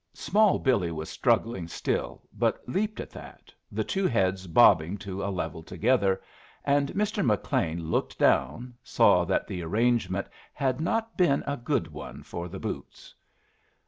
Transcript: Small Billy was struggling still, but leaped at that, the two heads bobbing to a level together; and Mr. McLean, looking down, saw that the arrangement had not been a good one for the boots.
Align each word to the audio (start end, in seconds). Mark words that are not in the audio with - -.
Small 0.15 0.57
Billy 0.57 0.89
was 0.91 1.11
struggling 1.11 1.67
still, 1.67 2.23
but 2.33 2.67
leaped 2.67 2.99
at 2.99 3.11
that, 3.11 3.53
the 3.71 3.83
two 3.83 4.07
heads 4.07 4.47
bobbing 4.47 4.97
to 4.97 5.23
a 5.23 5.29
level 5.29 5.61
together; 5.61 6.19
and 6.65 6.89
Mr. 6.95 7.23
McLean, 7.23 7.91
looking 7.91 8.17
down, 8.17 8.73
saw 8.83 9.25
that 9.25 9.45
the 9.47 9.61
arrangement 9.61 10.25
had 10.53 10.81
not 10.81 11.15
been 11.17 11.43
a 11.45 11.55
good 11.55 11.89
one 11.89 12.23
for 12.23 12.47
the 12.49 12.57
boots. 12.59 13.13